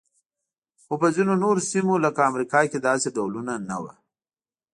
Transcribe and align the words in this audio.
خو 0.83 0.93
په 1.01 1.07
ځینو 1.15 1.33
نورو 1.43 1.61
سیمو 1.71 1.95
لکه 2.05 2.21
امریکا 2.29 2.59
کې 2.71 2.79
داسې 2.87 3.07
ډولونه 3.15 3.53
نه 3.69 3.75
وو. 3.81 3.91